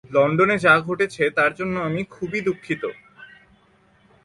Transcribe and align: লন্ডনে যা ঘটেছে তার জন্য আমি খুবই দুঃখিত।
লন্ডনে 0.09 0.55
যা 0.57 0.73
ঘটেছে 0.79 1.23
তার 1.29 1.51
জন্য 1.53 1.75
আমি 1.79 2.01
খুবই 2.05 2.39
দুঃখিত। 2.41 2.83